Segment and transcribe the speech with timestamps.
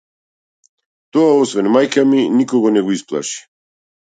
[1.17, 3.37] Тоа освен мајка ми никого не исплаши.